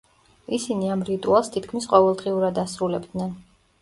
ისინი 0.57 0.87
ამ 0.93 1.03
რიტუალს 1.09 1.53
თითქმის 1.57 1.87
ყოველდღიურად 1.93 2.59
ასრულებდნენ. 2.63 3.37